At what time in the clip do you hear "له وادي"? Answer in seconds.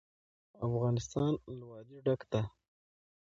1.57-1.97